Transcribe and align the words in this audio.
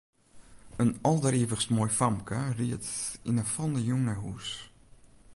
In 0.81 0.91
alderivichst 1.09 1.71
moai 1.75 1.91
famke 1.99 2.39
ried 2.59 2.85
yn 3.29 3.39
'e 3.41 3.45
fallende 3.53 3.81
jûn 3.87 4.03
nei 4.05 4.17
hûs. 4.23 4.47